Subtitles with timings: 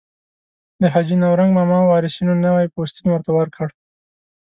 [0.81, 3.67] د حاجي نورنګ ماما وارثینو نوی پوستین ورته ورکړ.